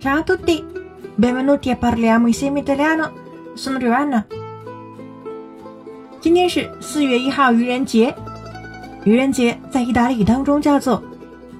[0.00, 0.64] Ciao a tutti,
[1.14, 3.12] benvenuti a Parliamo insieme italiano.
[3.54, 4.26] Sono Giovanna。
[6.20, 8.14] 今天是四月一号愚人节。
[9.04, 11.02] 愚人节在意大利语当中叫做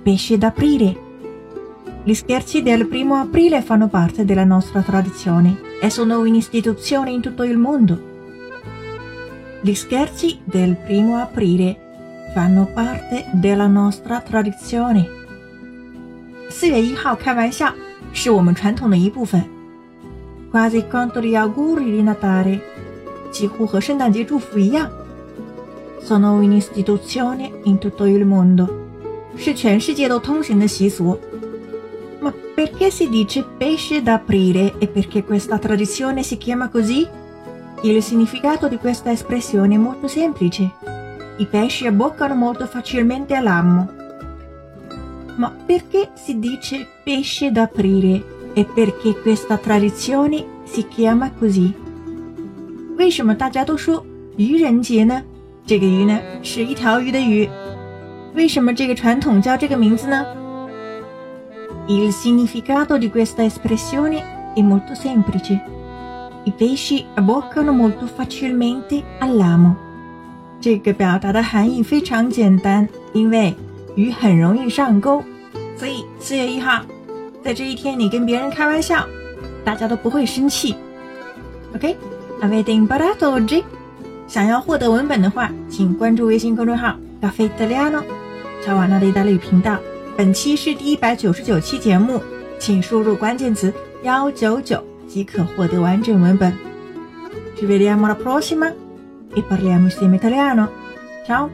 [0.04, 7.10] Pesce d'aprile。Gli scherzi del primo aprile fanno parte della nostra tradizione e sono in istituzione
[7.10, 7.98] in tutto il mondo.
[9.60, 15.20] Gli scherzi del primo aprile fanno parte della nostra tradizione.
[16.50, 17.73] 四月一号开玩笑
[18.12, 19.45] 是我们传统的一部分。
[20.52, 22.60] Quasi quanto gli auguri di Natale，
[23.30, 24.88] 几乎和圣诞节祝福一样。
[26.02, 28.68] Sono un'istituzione in tutto il mondo，
[29.36, 31.18] 是全世界都通行的习俗。
[32.20, 37.06] Ma perché si dice pesce d'aprile e perché questa tradizione si chiama così?
[37.83, 40.70] Il significato di questa espressione è molto semplice.
[41.39, 43.86] I pesci abboccano molto facilmente all'amo.
[45.41, 48.22] Ma perché si dice pesce d'aprile
[48.55, 51.75] e perché questa tradizione si chiama così？
[52.97, 54.05] 为什么大家都说
[54.36, 55.22] 愚人节呢？
[55.66, 57.48] 这个鱼呢是一条鱼的鱼，
[58.34, 60.25] 为什么这个传统叫这个名字呢？
[61.89, 64.22] Il significato di questa espressione
[64.55, 65.61] è molto semplice.
[66.44, 69.75] I pesci abboccano molto facilmente all'amo.
[70.61, 73.55] 这个表达的含义非常简单，因为
[73.95, 75.23] 鱼很容易上钩，
[75.78, 76.81] 所以四月一号
[77.44, 79.06] 在这一天，你跟别人开玩笑，
[79.64, 80.75] 大家都不会生气。
[81.75, 83.64] OK，avete imparato oggi？
[84.28, 88.03] 想要获得文本的话，请关注微信公众号“咖啡德利亚诺”，
[88.64, 89.78] 乔瓦纳的意大利语频道。
[90.16, 92.22] 本期是第一百九十九期节目，
[92.59, 96.54] 请输入关键词“幺九九”即可获得完整文本。
[97.58, 98.73] Ci vediamo la prossima
[99.36, 100.67] e parliamo insieme italiano.
[101.27, 101.49] Ciao！